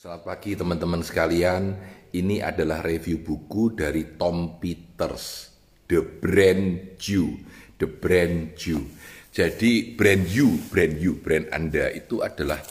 Selamat 0.00 0.32
pagi 0.32 0.56
teman-teman 0.56 1.04
sekalian. 1.04 1.76
Ini 2.08 2.40
adalah 2.40 2.80
review 2.80 3.20
buku 3.20 3.76
dari 3.76 4.16
Tom 4.16 4.56
Peters, 4.56 5.52
The 5.84 6.00
Brand 6.00 6.96
You, 7.04 7.36
The 7.76 7.84
Brand 7.84 8.56
You. 8.64 8.80
Jadi 9.28 9.92
brand 10.00 10.24
you, 10.24 10.56
brand 10.72 10.96
you, 10.96 11.20
brand 11.20 11.52
Anda 11.52 11.92
itu 11.92 12.24
adalah 12.24 12.64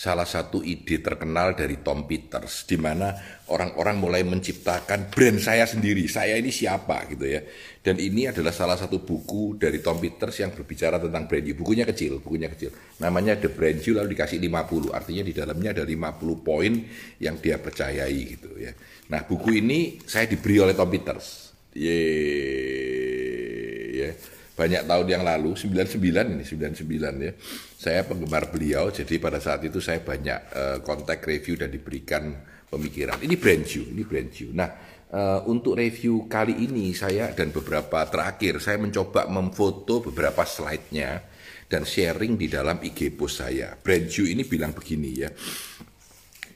salah 0.00 0.24
satu 0.24 0.64
ide 0.64 1.04
terkenal 1.04 1.52
dari 1.52 1.84
Tom 1.84 2.08
Peters 2.08 2.64
di 2.64 2.80
mana 2.80 3.12
orang-orang 3.52 4.00
mulai 4.00 4.22
menciptakan 4.24 5.12
brand 5.12 5.36
saya 5.36 5.68
sendiri, 5.68 6.08
saya 6.08 6.40
ini 6.40 6.48
siapa 6.48 7.04
gitu 7.12 7.28
ya. 7.28 7.44
Dan 7.84 8.00
ini 8.00 8.24
adalah 8.24 8.48
salah 8.48 8.80
satu 8.80 9.04
buku 9.04 9.60
dari 9.60 9.84
Tom 9.84 10.00
Peters 10.00 10.40
yang 10.40 10.56
berbicara 10.56 10.96
tentang 10.96 11.28
brand 11.28 11.44
you. 11.44 11.52
Bukunya 11.52 11.84
kecil, 11.84 12.16
bukunya 12.24 12.48
kecil. 12.48 12.72
Namanya 12.96 13.36
The 13.36 13.52
Brand 13.52 13.84
You 13.84 14.00
lalu 14.00 14.16
dikasih 14.16 14.40
50. 14.40 14.88
Artinya 14.96 15.20
di 15.20 15.36
dalamnya 15.36 15.76
ada 15.76 15.84
50 15.84 16.40
poin 16.40 16.72
yang 17.20 17.36
dia 17.36 17.60
percayai 17.60 18.20
gitu 18.40 18.56
ya. 18.56 18.72
Nah, 19.12 19.28
buku 19.28 19.60
ini 19.60 20.00
saya 20.08 20.24
diberi 20.24 20.64
oleh 20.64 20.72
Tom 20.72 20.88
Peters. 20.88 21.52
Yeay, 21.76 22.99
banyak 24.60 24.84
tahun 24.84 25.06
yang 25.08 25.24
lalu 25.24 25.56
99 25.56 26.36
ini 26.36 26.44
99 26.44 26.84
ya 27.24 27.32
saya 27.80 28.04
penggemar 28.04 28.52
beliau 28.52 28.92
jadi 28.92 29.16
pada 29.16 29.40
saat 29.40 29.64
itu 29.64 29.80
saya 29.80 30.04
banyak 30.04 30.38
uh, 30.52 30.76
review 31.24 31.56
dan 31.56 31.72
diberikan 31.72 32.36
pemikiran. 32.68 33.16
Ini 33.24 33.40
brand 33.40 33.64
new 33.64 33.84
ini 33.88 34.02
brand 34.04 34.28
new. 34.28 34.52
Nah 34.52 34.68
uh, 35.16 35.40
untuk 35.48 35.80
review 35.80 36.28
kali 36.28 36.60
ini 36.60 36.92
saya 36.92 37.32
dan 37.32 37.56
beberapa 37.56 38.04
terakhir 38.04 38.60
saya 38.60 38.76
mencoba 38.76 39.24
memfoto 39.32 40.04
beberapa 40.04 40.44
slide-nya 40.44 41.24
dan 41.64 41.88
sharing 41.88 42.36
di 42.36 42.52
dalam 42.52 42.84
IG 42.84 43.16
post 43.16 43.40
saya. 43.40 43.72
Brand 43.80 44.12
new 44.12 44.28
ini 44.28 44.44
bilang 44.44 44.76
begini 44.76 45.10
ya 45.16 45.32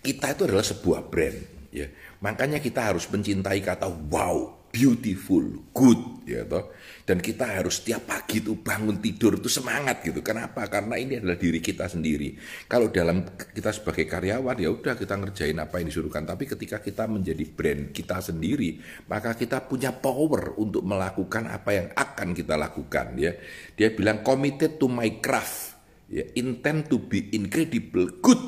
kita 0.05 0.37
itu 0.37 0.45
adalah 0.45 0.67
sebuah 0.69 1.09
brand 1.09 1.73
ya. 1.73 1.89
Makanya 2.21 2.61
kita 2.61 2.93
harus 2.93 3.09
mencintai 3.09 3.65
kata 3.65 3.89
wow 3.89 4.64
beautiful, 4.75 5.71
good, 5.71 6.27
ya 6.27 6.43
toh. 6.43 6.75
Dan 7.07 7.23
kita 7.23 7.47
harus 7.47 7.79
setiap 7.79 8.11
pagi 8.11 8.43
itu 8.43 8.59
bangun 8.59 8.99
tidur 8.99 9.39
itu 9.39 9.47
semangat 9.47 10.03
gitu. 10.03 10.19
Kenapa? 10.19 10.67
Karena 10.67 10.99
ini 10.99 11.23
adalah 11.23 11.39
diri 11.39 11.63
kita 11.63 11.87
sendiri. 11.87 12.35
Kalau 12.67 12.91
dalam 12.91 13.23
kita 13.39 13.71
sebagai 13.71 14.11
karyawan 14.11 14.59
ya 14.59 14.75
udah 14.75 14.99
kita 14.99 15.15
ngerjain 15.15 15.55
apa 15.63 15.79
yang 15.79 15.95
disuruhkan. 15.95 16.27
Tapi 16.27 16.51
ketika 16.51 16.83
kita 16.83 17.07
menjadi 17.07 17.47
brand 17.47 17.95
kita 17.95 18.19
sendiri, 18.19 18.83
maka 19.07 19.39
kita 19.39 19.63
punya 19.63 19.95
power 19.95 20.59
untuk 20.59 20.83
melakukan 20.83 21.47
apa 21.47 21.71
yang 21.71 21.89
akan 21.95 22.35
kita 22.35 22.59
lakukan. 22.59 23.15
Ya, 23.15 23.39
dia 23.79 23.95
bilang 23.95 24.27
committed 24.27 24.83
to 24.83 24.91
my 24.91 25.23
craft, 25.23 25.79
ya, 26.11 26.27
intend 26.35 26.91
to 26.91 26.99
be 26.99 27.31
incredible 27.31 28.11
good 28.19 28.43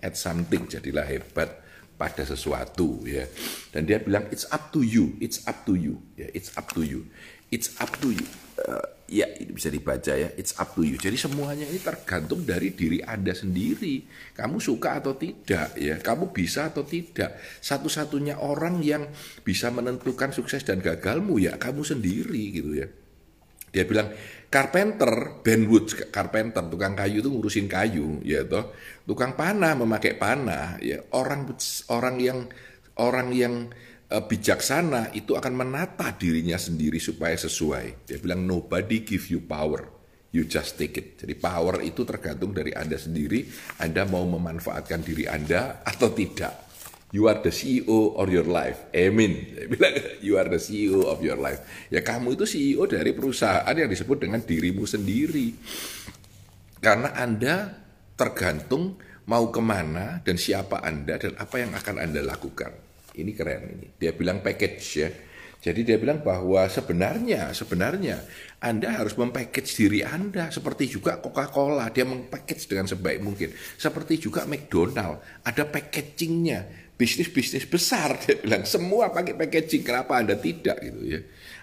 at 0.00 0.16
something. 0.16 0.64
Jadilah 0.64 1.04
hebat 1.04 1.65
pada 1.96 2.22
sesuatu 2.22 3.02
ya. 3.08 3.24
Dan 3.72 3.88
dia 3.88 3.98
bilang 4.00 4.28
it's 4.28 4.44
up 4.52 4.70
to 4.70 4.84
you, 4.84 5.16
it's 5.18 5.42
up 5.48 5.64
to 5.64 5.74
you, 5.74 6.00
ya, 6.14 6.28
it's 6.36 6.52
up 6.54 6.70
to 6.76 6.84
you. 6.84 7.08
It's 7.48 7.72
up 7.78 7.94
to 8.02 8.10
you. 8.10 8.26
Uh, 8.58 8.82
ya, 9.06 9.30
ini 9.38 9.54
bisa 9.54 9.70
dibaca 9.70 10.12
ya, 10.12 10.34
it's 10.34 10.58
up 10.58 10.74
to 10.74 10.82
you. 10.82 10.98
Jadi 10.98 11.14
semuanya 11.14 11.62
ini 11.62 11.78
tergantung 11.78 12.42
dari 12.42 12.74
diri 12.74 12.98
Anda 13.06 13.32
sendiri. 13.32 14.02
Kamu 14.34 14.58
suka 14.58 14.98
atau 14.98 15.14
tidak 15.14 15.78
ya, 15.78 15.96
kamu 16.02 16.34
bisa 16.34 16.74
atau 16.74 16.82
tidak. 16.82 17.38
Satu-satunya 17.62 18.42
orang 18.42 18.82
yang 18.82 19.06
bisa 19.46 19.70
menentukan 19.70 20.34
sukses 20.34 20.66
dan 20.66 20.82
gagalmu 20.82 21.38
ya 21.38 21.54
kamu 21.54 21.86
sendiri 21.86 22.42
gitu 22.50 22.74
ya. 22.74 22.90
Dia 23.70 23.84
bilang 23.86 24.10
carpenter, 24.56 25.44
Ben 25.44 25.68
Woods, 25.68 25.92
carpenter, 26.08 26.64
tukang 26.64 26.96
kayu 26.96 27.20
itu 27.20 27.28
ngurusin 27.28 27.68
kayu, 27.68 28.24
ya 28.24 28.40
toh. 28.48 28.72
Tukang 29.04 29.36
panah 29.36 29.76
memakai 29.76 30.16
panah, 30.16 30.80
ya 30.80 31.04
orang 31.12 31.52
orang 31.92 32.16
yang 32.16 32.38
orang 32.96 33.28
yang 33.36 33.68
uh, 34.08 34.24
bijaksana 34.24 35.12
itu 35.12 35.36
akan 35.36 35.52
menata 35.52 36.08
dirinya 36.16 36.56
sendiri 36.56 36.96
supaya 36.96 37.36
sesuai. 37.36 38.08
Dia 38.08 38.16
bilang 38.16 38.48
nobody 38.48 39.04
give 39.04 39.28
you 39.28 39.44
power, 39.44 39.84
you 40.32 40.48
just 40.48 40.80
take 40.80 40.96
it. 40.96 41.20
Jadi 41.20 41.36
power 41.36 41.84
itu 41.84 42.08
tergantung 42.08 42.56
dari 42.56 42.72
Anda 42.72 42.96
sendiri, 42.96 43.44
Anda 43.76 44.08
mau 44.08 44.24
memanfaatkan 44.24 45.04
diri 45.04 45.28
Anda 45.28 45.84
atau 45.84 46.16
tidak. 46.16 46.65
You 47.14 47.30
are 47.30 47.38
the 47.38 47.54
CEO 47.54 48.18
of 48.18 48.26
your 48.34 48.42
life. 48.42 48.90
Amin. 48.90 49.46
bilang 49.70 49.94
you 50.18 50.34
are 50.42 50.48
the 50.50 50.58
CEO 50.58 51.06
of 51.06 51.22
your 51.22 51.38
life. 51.38 51.62
Ya 51.86 52.02
kamu 52.02 52.34
itu 52.34 52.44
CEO 52.46 52.82
dari 52.90 53.14
perusahaan 53.14 53.70
yang 53.70 53.86
disebut 53.86 54.26
dengan 54.26 54.42
dirimu 54.42 54.82
sendiri. 54.82 55.54
Karena 56.82 57.14
Anda 57.14 57.70
tergantung 58.18 58.98
mau 59.30 59.50
ke 59.54 59.62
mana 59.62 60.18
dan 60.26 60.34
siapa 60.34 60.82
Anda 60.82 61.14
dan 61.18 61.38
apa 61.38 61.56
yang 61.62 61.74
akan 61.78 61.96
Anda 62.02 62.26
lakukan. 62.26 62.72
Ini 63.14 63.30
keren 63.38 63.62
ini. 63.78 63.86
Dia 63.96 64.10
bilang 64.10 64.42
package 64.42 64.86
ya. 64.98 65.10
Jadi 65.56 65.82
dia 65.82 65.98
bilang 65.98 66.22
bahwa 66.22 66.68
sebenarnya 66.70 67.50
sebenarnya 67.50 68.22
Anda 68.62 69.02
harus 69.02 69.18
mempackage 69.18 69.74
diri 69.74 70.00
Anda 70.06 70.46
seperti 70.54 70.86
juga 70.86 71.18
Coca-Cola 71.18 71.90
dia 71.90 72.06
mempackage 72.06 72.70
dengan 72.70 72.86
sebaik 72.86 73.18
mungkin. 73.18 73.50
Seperti 73.74 74.20
juga 74.20 74.46
McDonald 74.46 75.18
ada 75.42 75.62
packagingnya 75.66 76.85
bisnis-bisnis 76.96 77.68
besar. 77.68 78.16
Dia 78.24 78.40
bilang 78.40 78.64
semua 78.64 79.12
pakai 79.12 79.36
packaging 79.36 79.84
kenapa 79.84 80.16
anda 80.18 80.34
tidak? 80.34 80.80
Gitu 80.80 81.00
ya. 81.04 81.20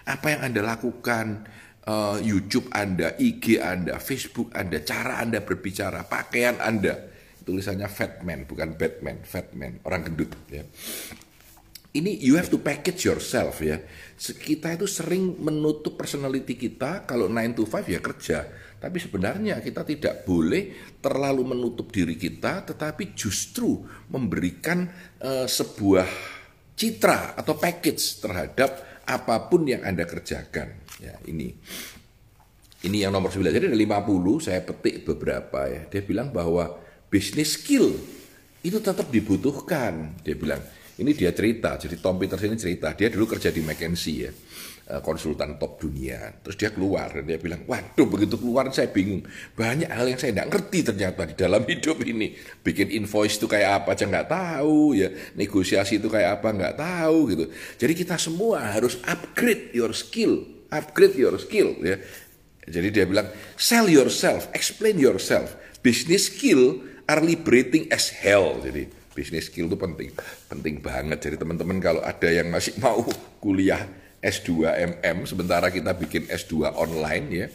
Apa 0.08 0.38
yang 0.38 0.40
anda 0.50 0.60
lakukan? 0.62 1.26
Uh, 1.84 2.16
YouTube 2.24 2.72
anda 2.72 3.12
IG 3.20 3.60
anda 3.60 4.00
Facebook 4.00 4.48
anda 4.56 4.80
cara 4.80 5.20
anda 5.20 5.44
berbicara 5.44 6.08
pakaian 6.08 6.56
anda. 6.56 7.12
Tulisannya 7.44 7.92
Fatman 7.92 8.48
bukan 8.48 8.72
Batman 8.72 9.20
Fatman 9.20 9.84
orang 9.84 10.08
gendut 10.08 10.32
ya. 10.48 10.64
Ini 11.94 12.24
you 12.24 12.40
have 12.40 12.48
to 12.48 12.56
package 12.58 13.04
yourself 13.04 13.60
ya. 13.60 13.78
Kita 14.18 14.74
itu 14.74 14.88
sering 14.88 15.38
menutup 15.38 15.94
personality 15.94 16.56
kita. 16.56 17.04
Kalau 17.06 17.30
9 17.30 17.54
to 17.54 17.68
5 17.68 17.86
ya 17.86 18.00
kerja. 18.02 18.38
Tapi 18.84 19.00
sebenarnya 19.00 19.64
kita 19.64 19.80
tidak 19.80 20.28
boleh 20.28 20.92
terlalu 21.00 21.56
menutup 21.56 21.88
diri 21.88 22.20
kita 22.20 22.68
tetapi 22.68 23.16
justru 23.16 23.80
memberikan 24.12 24.84
uh, 25.24 25.48
sebuah 25.48 26.04
citra 26.76 27.32
atau 27.32 27.56
package 27.56 28.20
terhadap 28.20 29.00
apa 29.08 29.48
pun 29.48 29.64
yang 29.64 29.80
Anda 29.88 30.04
kerjakan. 30.04 31.00
Ya, 31.00 31.16
ini. 31.24 31.56
Ini 32.84 33.08
yang 33.08 33.16
nomor 33.16 33.32
9. 33.32 33.40
Jadi 33.48 33.72
ada 33.72 33.78
50 33.80 34.44
saya 34.44 34.60
petik 34.60 35.08
beberapa 35.08 35.64
ya. 35.64 35.88
Dia 35.88 36.04
bilang 36.04 36.28
bahwa 36.28 36.76
business 37.08 37.56
skill 37.56 37.88
itu 38.60 38.76
tetap 38.84 39.08
dibutuhkan. 39.08 40.12
Dia 40.20 40.36
bilang 40.36 40.60
ini 41.00 41.10
dia 41.10 41.34
cerita, 41.34 41.74
jadi 41.74 41.98
Tom 41.98 42.20
Peters 42.22 42.46
ini 42.46 42.54
cerita, 42.54 42.94
dia 42.94 43.10
dulu 43.10 43.26
kerja 43.26 43.50
di 43.50 43.66
McKinsey 43.66 44.14
ya, 44.22 44.30
konsultan 44.84 45.56
top 45.56 45.80
dunia. 45.80 46.36
Terus 46.44 46.56
dia 46.60 46.68
keluar 46.68 47.08
dan 47.08 47.24
dia 47.24 47.40
bilang, 47.40 47.64
waduh 47.64 48.04
begitu 48.04 48.36
keluar 48.36 48.68
saya 48.68 48.92
bingung. 48.92 49.24
Banyak 49.56 49.88
hal 49.88 50.04
yang 50.04 50.20
saya 50.20 50.36
tidak 50.36 50.48
ngerti 50.52 50.78
ternyata 50.84 51.20
di 51.24 51.34
dalam 51.34 51.64
hidup 51.72 52.04
ini. 52.04 52.36
Bikin 52.60 52.92
invoice 52.92 53.40
itu 53.40 53.48
kayak 53.48 53.84
apa 53.84 53.96
aja 53.96 54.04
nggak 54.04 54.28
tahu 54.28 54.92
ya, 54.92 55.08
negosiasi 55.40 55.96
itu 55.96 56.12
kayak 56.12 56.40
apa 56.40 56.48
nggak 56.52 56.74
tahu 56.76 57.18
gitu. 57.32 57.44
Jadi 57.80 57.92
kita 57.96 58.20
semua 58.20 58.76
harus 58.76 59.00
upgrade 59.08 59.72
your 59.72 59.96
skill, 59.96 60.44
upgrade 60.68 61.16
your 61.16 61.40
skill 61.40 61.72
ya. 61.80 61.96
Jadi 62.64 62.88
dia 62.92 63.04
bilang, 63.08 63.28
sell 63.56 63.88
yourself, 63.88 64.48
explain 64.52 65.00
yourself. 65.00 65.56
Business 65.84 66.32
skill 66.32 66.80
are 67.08 67.20
liberating 67.20 67.88
as 67.92 68.08
hell. 68.08 68.60
Jadi 68.60 69.04
bisnis 69.14 69.46
skill 69.46 69.70
itu 69.70 69.78
penting 69.78 70.10
penting 70.50 70.82
banget 70.82 71.22
jadi 71.22 71.38
teman-teman 71.38 71.78
kalau 71.78 72.02
ada 72.02 72.26
yang 72.26 72.50
masih 72.50 72.74
mau 72.82 72.98
kuliah 73.38 73.86
S2 74.24 74.64
MM 74.96 75.28
sementara 75.28 75.68
kita 75.68 75.92
bikin 75.92 76.24
S2 76.32 76.72
online 76.72 77.26
ya. 77.28 77.48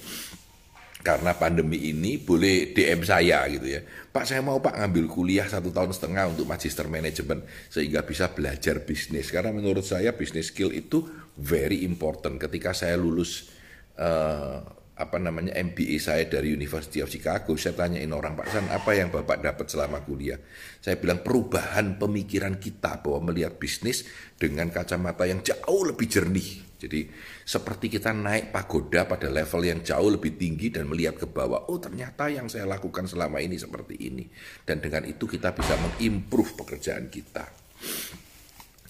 Karena 1.00 1.32
pandemi 1.32 1.90
ini 1.90 2.20
boleh 2.20 2.76
DM 2.76 3.08
saya 3.08 3.48
gitu 3.48 3.66
ya. 3.66 3.82
Pak 4.12 4.28
saya 4.28 4.44
mau 4.44 4.60
Pak 4.60 4.84
ngambil 4.84 5.08
kuliah 5.08 5.48
satu 5.48 5.72
tahun 5.72 5.96
setengah 5.96 6.36
untuk 6.36 6.44
magister 6.44 6.92
manajemen 6.92 7.40
sehingga 7.72 8.04
bisa 8.04 8.28
belajar 8.30 8.84
bisnis. 8.84 9.32
Karena 9.32 9.56
menurut 9.56 9.88
saya 9.88 10.12
bisnis 10.12 10.52
skill 10.52 10.76
itu 10.76 11.08
very 11.40 11.88
important. 11.88 12.36
Ketika 12.36 12.76
saya 12.76 13.00
lulus 13.00 13.48
uh, 13.96 14.60
apa 15.00 15.16
namanya 15.16 15.56
MBA 15.56 15.96
saya 16.04 16.28
dari 16.28 16.52
University 16.52 17.00
of 17.00 17.08
Chicago, 17.08 17.56
saya 17.56 17.72
tanyain 17.72 18.12
orang 18.12 18.36
Pak 18.36 18.48
San, 18.52 18.68
apa 18.68 18.92
yang 18.92 19.08
Bapak 19.08 19.40
dapat 19.40 19.72
selama 19.72 20.04
kuliah? 20.04 20.36
Saya 20.84 21.00
bilang 21.00 21.24
perubahan 21.24 21.96
pemikiran 21.96 22.60
kita 22.60 23.00
bahwa 23.00 23.32
melihat 23.32 23.56
bisnis 23.56 24.04
dengan 24.36 24.68
kacamata 24.68 25.24
yang 25.24 25.40
jauh 25.40 25.88
lebih 25.88 26.04
jernih. 26.04 26.68
Jadi 26.80 27.08
seperti 27.48 27.88
kita 27.96 28.12
naik 28.12 28.52
pagoda 28.52 29.08
pada 29.08 29.32
level 29.32 29.62
yang 29.64 29.80
jauh 29.80 30.12
lebih 30.12 30.36
tinggi 30.36 30.68
dan 30.68 30.92
melihat 30.92 31.16
ke 31.16 31.28
bawah, 31.32 31.72
oh 31.72 31.80
ternyata 31.80 32.28
yang 32.28 32.52
saya 32.52 32.68
lakukan 32.68 33.08
selama 33.08 33.40
ini 33.40 33.56
seperti 33.56 33.96
ini. 34.04 34.28
Dan 34.68 34.84
dengan 34.84 35.08
itu 35.08 35.24
kita 35.24 35.56
bisa 35.56 35.80
mengimprove 35.80 36.60
pekerjaan 36.60 37.08
kita. 37.08 37.48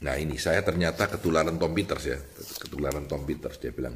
Nah 0.01 0.15
ini 0.17 0.41
saya 0.41 0.65
ternyata 0.65 1.05
ketularan 1.05 1.61
Tom 1.61 1.73
Peters 1.77 2.05
ya, 2.05 2.17
ketularan 2.57 3.05
Tom 3.05 3.25
Peters 3.29 3.61
dia 3.61 3.69
bilang, 3.69 3.93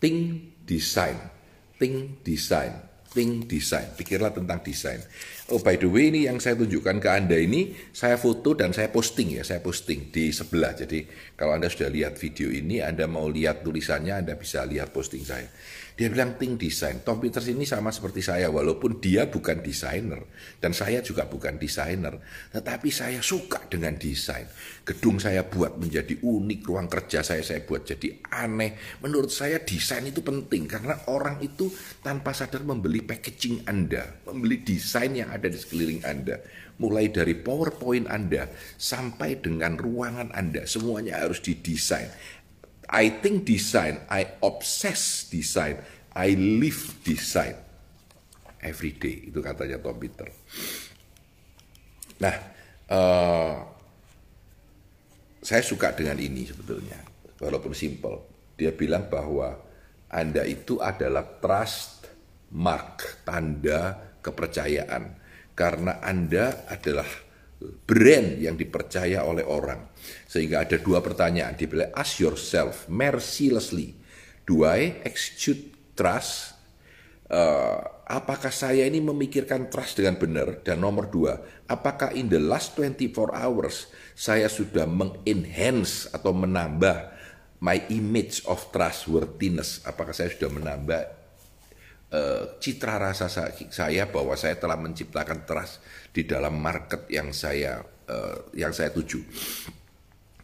think 0.00 0.18
design 0.66 1.36
think 1.78 2.24
design. 2.24 2.74
think 3.16 3.48
design. 3.48 3.96
Pikirlah 3.96 4.28
tentang 4.28 4.60
desain. 4.60 5.00
Oh 5.48 5.56
by 5.64 5.80
the 5.80 5.88
way 5.88 6.12
ini 6.12 6.28
yang 6.28 6.36
saya 6.36 6.52
tunjukkan 6.60 7.00
ke 7.00 7.08
Anda 7.08 7.40
ini 7.40 7.72
saya 7.88 8.20
foto 8.20 8.52
dan 8.52 8.76
saya 8.76 8.92
posting 8.92 9.40
ya, 9.40 9.42
saya 9.46 9.64
posting 9.64 10.12
di 10.12 10.28
sebelah. 10.36 10.76
Jadi 10.76 11.08
kalau 11.32 11.56
Anda 11.56 11.72
sudah 11.72 11.88
lihat 11.88 12.20
video 12.20 12.52
ini, 12.52 12.84
Anda 12.84 13.08
mau 13.08 13.24
lihat 13.32 13.64
tulisannya, 13.64 14.20
Anda 14.20 14.36
bisa 14.36 14.68
lihat 14.68 14.92
posting 14.92 15.24
saya. 15.24 15.48
Dia 15.96 16.12
bilang 16.12 16.36
think 16.36 16.60
design. 16.60 17.00
Tom 17.00 17.16
Peters 17.16 17.48
ini 17.48 17.64
sama 17.64 17.88
seperti 17.88 18.20
saya 18.20 18.52
walaupun 18.52 19.00
dia 19.00 19.32
bukan 19.32 19.64
desainer 19.64 20.20
dan 20.60 20.76
saya 20.76 21.00
juga 21.00 21.24
bukan 21.24 21.56
desainer, 21.56 22.20
tetapi 22.52 22.92
saya 22.92 23.24
suka 23.24 23.64
dengan 23.64 23.96
desain. 23.96 24.44
Gedung 24.84 25.16
saya 25.16 25.48
buat 25.48 25.80
menjadi 25.80 26.20
unik, 26.20 26.60
ruang 26.68 26.92
kerja 26.92 27.24
saya 27.24 27.40
saya 27.40 27.64
buat 27.64 27.88
jadi 27.88 28.12
aneh. 28.28 29.00
Menurut 29.00 29.32
saya 29.32 29.56
desain 29.64 30.04
itu 30.04 30.20
penting 30.20 30.68
karena 30.68 31.00
orang 31.08 31.40
itu 31.40 31.72
tanpa 32.04 32.36
sadar 32.36 32.60
membeli 32.60 33.00
packaging 33.00 33.64
Anda, 33.64 34.20
membeli 34.28 34.60
desain 34.60 35.16
yang 35.16 35.32
ada 35.32 35.48
di 35.48 35.56
sekeliling 35.56 36.04
Anda. 36.04 36.44
Mulai 36.76 37.08
dari 37.08 37.32
PowerPoint 37.32 38.04
Anda 38.04 38.52
sampai 38.76 39.40
dengan 39.40 39.80
ruangan 39.80 40.28
Anda, 40.36 40.68
semuanya 40.68 41.24
harus 41.24 41.40
didesain. 41.40 42.12
I 42.86 43.18
think 43.18 43.42
design, 43.42 44.06
I 44.06 44.38
obsess 44.42 45.26
design, 45.26 45.82
I 46.14 46.38
live 46.38 47.02
design 47.02 47.58
every 48.62 48.94
day. 48.94 49.26
Itu 49.30 49.42
katanya 49.42 49.82
Tom 49.82 49.98
Peter. 49.98 50.30
Nah, 52.22 52.36
uh, 52.88 53.56
saya 55.42 55.62
suka 55.62 55.92
dengan 55.94 56.18
ini 56.18 56.46
sebetulnya, 56.46 56.98
walaupun 57.42 57.74
simple. 57.74 58.50
Dia 58.56 58.72
bilang 58.72 59.10
bahwa 59.12 59.52
Anda 60.08 60.46
itu 60.48 60.80
adalah 60.80 61.42
trust 61.42 62.08
mark, 62.54 63.26
tanda 63.26 64.14
kepercayaan. 64.22 65.18
Karena 65.56 66.00
Anda 66.00 66.64
adalah 66.68 67.08
brand 67.60 68.36
yang 68.36 68.54
dipercaya 68.54 69.24
oleh 69.24 69.44
orang. 69.44 69.92
Sehingga 70.28 70.68
ada 70.68 70.76
dua 70.76 71.00
pertanyaan. 71.00 71.56
Bilang, 71.56 71.92
ask 71.96 72.20
yourself 72.20 72.88
mercilessly, 72.92 73.96
do 74.44 74.68
I 74.68 75.00
execute 75.02 75.72
trust? 75.96 76.54
Uh, 77.26 77.82
apakah 78.06 78.54
saya 78.54 78.86
ini 78.86 79.02
memikirkan 79.02 79.66
trust 79.66 79.98
dengan 79.98 80.14
benar? 80.20 80.62
Dan 80.62 80.78
nomor 80.84 81.10
dua, 81.10 81.42
apakah 81.66 82.14
in 82.14 82.30
the 82.30 82.38
last 82.38 82.78
24 82.78 83.34
hours 83.34 83.90
saya 84.14 84.46
sudah 84.46 84.86
mengenhance 84.86 86.06
atau 86.14 86.30
menambah 86.30 87.10
my 87.58 87.82
image 87.90 88.46
of 88.46 88.62
trustworthiness? 88.70 89.82
Apakah 89.82 90.14
saya 90.14 90.30
sudah 90.30 90.54
menambah 90.54 91.25
uh, 92.12 92.60
citra 92.60 93.00
rasa 93.00 93.26
saya 93.70 94.04
bahwa 94.10 94.34
saya 94.38 94.58
telah 94.60 94.78
menciptakan 94.78 95.48
trust 95.48 95.82
di 96.12 96.22
dalam 96.28 96.58
market 96.58 97.08
yang 97.10 97.32
saya 97.34 97.80
uh, 97.82 98.52
yang 98.54 98.70
saya 98.70 98.92
tuju. 98.92 99.20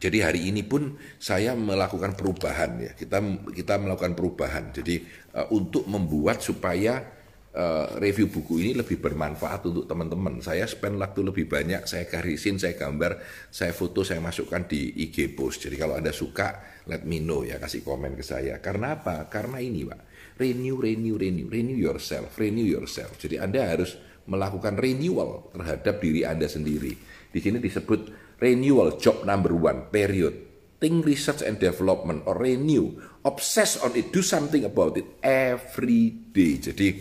Jadi 0.03 0.19
hari 0.19 0.50
ini 0.50 0.67
pun 0.67 0.99
saya 1.23 1.55
melakukan 1.55 2.19
perubahan 2.19 2.75
ya. 2.82 2.93
Kita 2.99 3.23
kita 3.55 3.79
melakukan 3.79 4.19
perubahan. 4.19 4.75
Jadi 4.75 5.06
uh, 5.38 5.47
untuk 5.55 5.87
membuat 5.87 6.43
supaya 6.43 7.21
uh, 7.56 7.96
review 8.00 8.28
buku 8.28 8.60
ini 8.60 8.72
lebih 8.76 8.99
bermanfaat 9.00 9.69
untuk 9.69 9.84
teman-teman. 9.84 10.40
Saya 10.40 10.64
spend 10.64 10.96
waktu 11.00 11.20
lebih 11.25 11.46
banyak, 11.49 11.84
saya 11.84 12.08
garisin, 12.08 12.56
saya 12.56 12.76
gambar, 12.76 13.20
saya 13.52 13.72
foto, 13.76 14.04
saya 14.04 14.20
masukkan 14.20 14.64
di 14.64 15.04
IG 15.08 15.37
post. 15.37 15.69
Jadi 15.69 15.76
kalau 15.76 15.96
Anda 15.96 16.12
suka, 16.12 16.82
let 16.88 17.04
me 17.04 17.20
know 17.20 17.44
ya, 17.44 17.60
kasih 17.60 17.84
komen 17.84 18.16
ke 18.16 18.25
saya. 18.25 18.58
Karena 18.58 19.00
apa? 19.00 19.28
Karena 19.28 19.60
ini, 19.60 19.84
Pak. 19.84 20.00
Renew, 20.40 20.81
renew, 20.81 21.20
renew, 21.20 21.46
renew 21.46 21.76
yourself, 21.76 22.34
renew 22.40 22.64
yourself. 22.64 23.14
Jadi 23.20 23.37
Anda 23.37 23.69
harus 23.69 23.94
melakukan 24.25 24.81
renewal 24.81 25.52
terhadap 25.52 26.00
diri 26.00 26.25
Anda 26.25 26.48
sendiri. 26.48 26.96
Di 27.28 27.38
sini 27.38 27.60
disebut 27.60 28.00
renewal 28.40 28.96
job 28.98 29.22
number 29.22 29.55
one 29.55 29.93
period 29.93 30.52
think 30.82 31.06
research 31.06 31.46
and 31.46 31.62
development 31.62 32.26
or 32.26 32.34
renew 32.34 32.98
obsess 33.22 33.78
on 33.78 33.94
it 33.94 34.10
do 34.10 34.19
something 34.19 34.66
about 34.66 34.98
it 34.98 35.06
every 35.22 36.10
day 36.34 36.58
jadi 36.58 36.98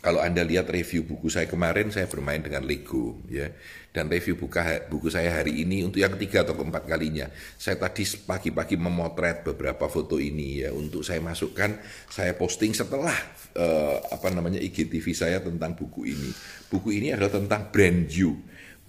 kalau 0.00 0.24
anda 0.24 0.40
lihat 0.40 0.72
review 0.72 1.04
buku 1.04 1.28
saya 1.28 1.44
kemarin 1.44 1.92
saya 1.92 2.08
bermain 2.08 2.40
dengan 2.40 2.64
Lego 2.64 3.20
ya 3.28 3.52
dan 3.92 4.08
review 4.08 4.40
buka 4.40 4.88
buku 4.88 5.12
saya 5.12 5.28
hari 5.40 5.60
ini 5.60 5.84
untuk 5.84 6.00
yang 6.00 6.16
ketiga 6.16 6.48
atau 6.48 6.56
keempat 6.56 6.88
kalinya 6.88 7.28
saya 7.60 7.76
tadi 7.76 8.08
pagi-pagi 8.24 8.80
memotret 8.80 9.44
beberapa 9.44 9.92
foto 9.92 10.16
ini 10.16 10.64
ya 10.64 10.72
untuk 10.72 11.04
saya 11.04 11.20
masukkan 11.20 11.76
saya 12.08 12.32
posting 12.32 12.72
setelah 12.72 13.14
uh, 13.60 14.00
apa 14.08 14.32
namanya 14.32 14.56
IGTV 14.58 15.06
saya 15.12 15.38
tentang 15.44 15.76
buku 15.76 16.08
ini 16.08 16.30
buku 16.72 16.96
ini 16.96 17.12
adalah 17.12 17.36
tentang 17.36 17.68
brand 17.68 18.08
you 18.08 18.40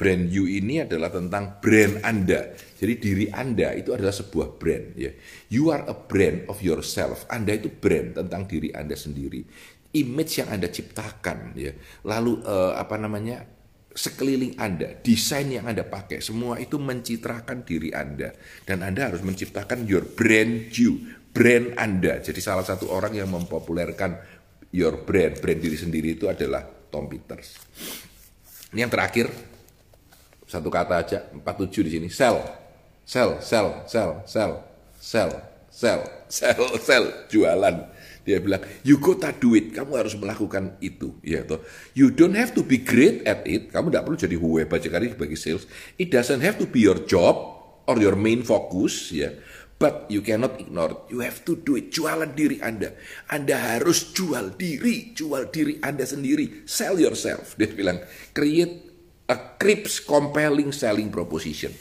Brand 0.01 0.33
you 0.33 0.49
ini 0.49 0.81
adalah 0.81 1.13
tentang 1.13 1.61
brand 1.61 2.01
Anda. 2.01 2.57
Jadi 2.57 2.93
diri 2.97 3.25
Anda 3.29 3.77
itu 3.77 3.93
adalah 3.93 4.09
sebuah 4.09 4.57
brand 4.57 4.97
ya. 4.97 5.13
You 5.53 5.69
are 5.69 5.85
a 5.85 5.93
brand 5.93 6.49
of 6.49 6.57
yourself. 6.65 7.29
Anda 7.29 7.53
itu 7.53 7.69
brand 7.69 8.17
tentang 8.17 8.49
diri 8.49 8.73
Anda 8.73 8.97
sendiri 8.97 9.45
image 9.95 10.43
yang 10.43 10.49
Anda 10.55 10.67
ciptakan 10.71 11.55
ya. 11.55 11.71
Lalu 12.07 12.43
uh, 12.43 12.75
apa 12.75 12.95
namanya? 12.95 13.61
sekeliling 13.91 14.55
Anda, 14.55 15.03
desain 15.03 15.51
yang 15.51 15.67
Anda 15.67 15.83
pakai, 15.83 16.23
semua 16.23 16.55
itu 16.63 16.79
mencitrakan 16.79 17.67
diri 17.67 17.91
Anda 17.91 18.31
dan 18.63 18.87
Anda 18.87 19.11
harus 19.11 19.19
menciptakan 19.19 19.83
your 19.83 20.07
brand 20.07 20.71
you, 20.79 21.11
brand 21.35 21.75
Anda. 21.75 22.23
Jadi 22.23 22.39
salah 22.39 22.63
satu 22.63 22.87
orang 22.87 23.19
yang 23.19 23.27
mempopulerkan 23.27 24.15
your 24.71 25.03
brand, 25.03 25.43
brand 25.43 25.59
diri 25.59 25.75
sendiri 25.75 26.15
itu 26.15 26.31
adalah 26.31 26.63
Tom 26.63 27.11
Peters. 27.11 27.59
Ini 28.71 28.87
yang 28.87 28.91
terakhir 28.91 29.27
satu 30.47 30.67
kata 30.71 30.95
aja 30.95 31.19
47 31.31 31.87
di 31.87 31.91
sini 31.91 32.07
sell. 32.07 32.39
Sell, 33.03 33.43
sell, 33.43 33.83
sell, 33.91 34.23
sell, 34.23 34.53
sell, 34.95 35.31
sell, 35.67 36.01
sell, 36.31 36.63
sell, 36.79 37.05
jualan 37.27 37.75
dia 38.21 38.37
bilang, 38.37 38.61
you 38.85 39.01
gotta 39.01 39.33
do 39.33 39.57
it. 39.57 39.73
Kamu 39.73 39.97
harus 39.97 40.13
melakukan 40.13 40.77
itu. 40.77 41.17
Ya, 41.25 41.41
toh. 41.41 41.65
You 41.97 42.13
don't 42.13 42.37
have 42.37 42.53
to 42.53 42.61
be 42.61 42.81
great 42.81 43.25
at 43.25 43.41
it. 43.49 43.73
Kamu 43.73 43.89
tidak 43.89 44.03
perlu 44.05 44.17
jadi 44.17 44.35
hebat 44.37 44.81
sekali 44.85 45.05
sebagai 45.09 45.37
sales. 45.37 45.65
It 45.97 46.13
doesn't 46.13 46.45
have 46.45 46.61
to 46.61 46.69
be 46.69 46.85
your 46.85 47.01
job 47.09 47.35
or 47.89 47.97
your 47.97 48.13
main 48.13 48.45
focus. 48.45 49.09
Ya. 49.09 49.33
But 49.81 50.05
you 50.13 50.21
cannot 50.21 50.61
ignore. 50.61 51.09
You 51.09 51.25
have 51.25 51.41
to 51.49 51.57
do 51.57 51.73
it. 51.73 51.89
Jualan 51.89 52.37
diri 52.37 52.61
Anda. 52.61 52.93
Anda 53.33 53.57
harus 53.57 54.13
jual 54.13 54.53
diri. 54.53 55.17
Jual 55.17 55.49
diri 55.49 55.81
Anda 55.81 56.05
sendiri. 56.05 56.69
Sell 56.69 57.01
yourself. 57.01 57.57
Dia 57.57 57.73
bilang, 57.73 57.97
create 58.29 58.85
a 59.25 59.57
crisp 59.57 60.05
compelling 60.05 60.69
selling 60.69 61.09
proposition. 61.09 61.73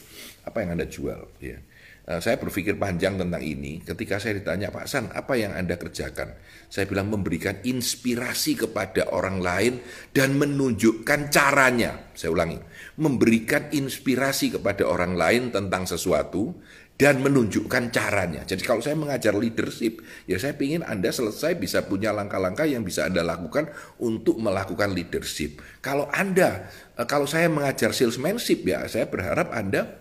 Apa 0.49 0.64
yang 0.64 0.81
Anda 0.81 0.88
jual? 0.88 1.29
Ya. 1.45 1.61
Uh, 2.09 2.16
saya 2.16 2.40
berpikir 2.40 2.80
panjang 2.80 3.21
tentang 3.21 3.45
ini 3.45 3.85
ketika 3.85 4.16
saya 4.16 4.40
ditanya 4.40 4.73
Pak 4.73 4.88
San 4.88 5.12
apa 5.12 5.37
yang 5.37 5.52
Anda 5.52 5.76
kerjakan 5.76 6.33
saya 6.73 6.88
bilang 6.88 7.12
memberikan 7.12 7.61
inspirasi 7.61 8.57
kepada 8.57 9.12
orang 9.12 9.38
lain 9.38 9.85
dan 10.16 10.35
menunjukkan 10.40 11.28
caranya 11.28 12.09
saya 12.16 12.33
ulangi 12.33 12.57
memberikan 12.97 13.69
inspirasi 13.69 14.57
kepada 14.57 14.88
orang 14.88 15.12
lain 15.12 15.52
tentang 15.52 15.85
sesuatu 15.85 16.57
dan 17.00 17.25
menunjukkan 17.25 17.88
caranya. 17.97 18.45
Jadi 18.45 18.61
kalau 18.61 18.85
saya 18.85 18.92
mengajar 18.92 19.33
leadership, 19.33 20.04
ya 20.28 20.37
saya 20.37 20.52
ingin 20.61 20.85
Anda 20.85 21.09
selesai 21.09 21.57
bisa 21.57 21.88
punya 21.88 22.12
langkah-langkah 22.12 22.69
yang 22.69 22.85
bisa 22.85 23.09
Anda 23.09 23.25
lakukan 23.25 23.73
untuk 24.04 24.37
melakukan 24.37 24.92
leadership. 24.92 25.64
Kalau 25.80 26.12
Anda, 26.12 26.69
eh, 27.00 27.09
kalau 27.09 27.25
saya 27.25 27.49
mengajar 27.49 27.97
salesmanship 27.97 28.69
ya, 28.69 28.85
saya 28.85 29.09
berharap 29.09 29.49
Anda 29.57 30.00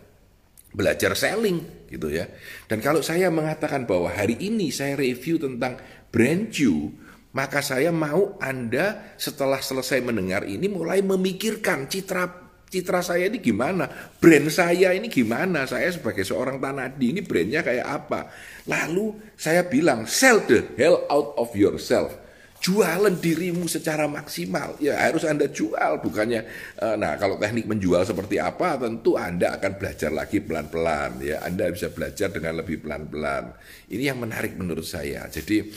belajar 0.74 1.18
selling 1.18 1.90
gitu 1.90 2.14
ya. 2.14 2.30
Dan 2.70 2.80
kalau 2.80 3.02
saya 3.02 3.34
mengatakan 3.34 3.90
bahwa 3.90 4.14
hari 4.14 4.38
ini 4.38 4.70
saya 4.70 4.94
review 4.98 5.42
tentang 5.42 5.82
brand 6.14 6.54
you, 6.54 6.94
maka 7.34 7.62
saya 7.62 7.90
mau 7.90 8.38
Anda 8.42 9.16
setelah 9.18 9.62
selesai 9.62 10.02
mendengar 10.02 10.46
ini 10.46 10.70
mulai 10.70 11.02
memikirkan 11.02 11.90
citra 11.90 12.50
citra 12.70 13.02
saya 13.02 13.26
ini 13.26 13.42
gimana, 13.42 13.90
brand 14.22 14.46
saya 14.54 14.94
ini 14.94 15.10
gimana, 15.10 15.66
saya 15.66 15.90
sebagai 15.90 16.22
seorang 16.22 16.62
tanadi 16.62 17.18
ini 17.18 17.26
brandnya 17.26 17.66
kayak 17.66 17.88
apa. 17.90 18.30
Lalu 18.70 19.34
saya 19.34 19.66
bilang, 19.66 20.06
sell 20.06 20.46
the 20.46 20.70
hell 20.78 21.02
out 21.10 21.34
of 21.42 21.50
yourself. 21.58 22.14
Jualan 22.60 23.16
dirimu 23.16 23.72
secara 23.72 24.04
maksimal, 24.12 24.75
ya 24.84 25.00
harus 25.00 25.24
Anda 25.24 25.48
jual, 25.48 26.04
bukannya, 26.04 26.42
eh, 26.75 26.96
nah 27.00 27.16
kalau 27.16 27.39
teknik 27.39 27.72
menjual 27.72 28.04
seperti 28.04 28.36
apa, 28.36 28.75
tentu 28.75 29.16
Anda 29.16 29.56
akan 29.56 29.80
belajar 29.80 30.12
lagi 30.12 30.44
pelan-pelan, 30.44 31.24
ya 31.24 31.39
Anda 31.39 31.72
bisa 31.72 31.88
belajar 31.88 32.28
dengan 32.36 32.60
lebih 32.60 32.84
pelan-pelan. 32.84 33.56
Ini 33.88 34.12
yang 34.12 34.20
menarik 34.20 34.60
menurut 34.60 34.86
saya. 34.86 35.28
Jadi 35.32 35.72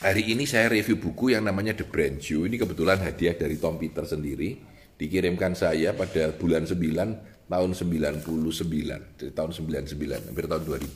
Hari 0.00 0.32
ini 0.32 0.48
saya 0.48 0.72
review 0.72 0.96
buku 0.96 1.36
yang 1.36 1.44
namanya 1.44 1.76
The 1.76 1.84
Brand 1.84 2.24
You. 2.24 2.48
Ini 2.48 2.56
kebetulan 2.56 3.04
hadiah 3.04 3.36
dari 3.36 3.60
Tom 3.60 3.76
Peter 3.76 4.00
sendiri 4.08 4.69
dikirimkan 5.00 5.56
saya 5.56 5.96
pada 5.96 6.36
bulan 6.36 6.68
9 6.68 7.48
tahun 7.50 7.70
99 7.74 8.22
dari 9.18 9.32
tahun 9.34 9.50
99 9.50 9.98
hampir 10.30 10.46
tahun 10.46 10.62
2000 10.62 10.86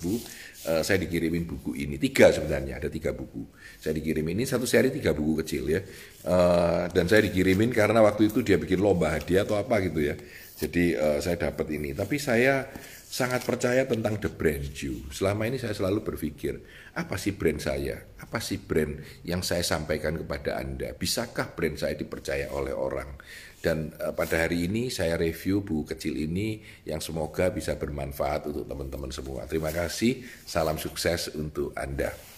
uh, 0.71 0.83
saya 0.87 1.03
dikirimin 1.03 1.45
buku 1.51 1.75
ini. 1.75 1.99
Tiga 1.99 2.31
sebenarnya 2.31 2.79
ada 2.79 2.87
tiga 2.87 3.11
buku. 3.11 3.43
Saya 3.83 3.99
dikirim 3.99 4.23
ini 4.31 4.47
satu 4.47 4.63
seri 4.63 4.95
tiga 4.95 5.11
buku 5.11 5.43
kecil 5.43 5.67
ya. 5.67 5.81
Uh, 6.23 6.87
dan 6.95 7.11
saya 7.11 7.27
dikirimin 7.27 7.75
karena 7.75 7.99
waktu 8.07 8.31
itu 8.31 8.47
dia 8.47 8.55
bikin 8.55 8.79
lomba 8.79 9.19
hadiah 9.19 9.43
atau 9.43 9.59
apa 9.59 9.83
gitu 9.83 9.99
ya. 9.99 10.15
Jadi 10.55 10.95
uh, 10.95 11.19
saya 11.19 11.51
dapat 11.51 11.75
ini. 11.75 11.91
Tapi 11.91 12.17
saya 12.23 12.71
sangat 13.15 13.47
percaya 13.47 13.87
tentang 13.87 14.19
the 14.19 14.27
brand 14.27 14.75
you. 14.83 15.07
Selama 15.15 15.47
ini 15.47 15.55
saya 15.55 15.71
selalu 15.71 16.03
berpikir, 16.03 16.59
apa 16.99 17.15
sih 17.15 17.31
brand 17.31 17.63
saya? 17.63 18.11
Apa 18.19 18.43
sih 18.43 18.59
brand 18.59 18.99
yang 19.23 19.39
saya 19.47 19.63
sampaikan 19.63 20.19
kepada 20.19 20.59
Anda? 20.59 20.99
Bisakah 20.99 21.55
brand 21.55 21.79
saya 21.79 21.95
dipercaya 21.95 22.51
oleh 22.51 22.75
orang? 22.75 23.15
Dan 23.63 23.95
uh, 24.03 24.11
pada 24.19 24.43
hari 24.43 24.67
ini 24.67 24.91
saya 24.91 25.15
review 25.15 25.63
buku 25.63 25.95
kecil 25.95 26.19
ini 26.19 26.59
yang 26.83 26.99
semoga 26.99 27.55
bisa 27.55 27.79
bermanfaat 27.79 28.51
untuk 28.51 28.67
teman-teman 28.67 29.15
semua. 29.15 29.47
Terima 29.47 29.71
kasih, 29.71 30.27
salam 30.43 30.75
sukses 30.75 31.31
untuk 31.39 31.71
Anda. 31.79 32.34